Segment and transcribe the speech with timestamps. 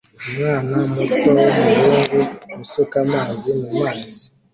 [0.27, 2.19] Umwana muto wumuhungu
[2.61, 4.23] usuka amazi mumazi